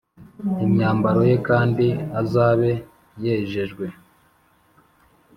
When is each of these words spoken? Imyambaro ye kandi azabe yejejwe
Imyambaro 0.65 1.21
ye 1.29 1.37
kandi 1.47 1.85
azabe 2.21 2.71
yejejwe 3.23 3.85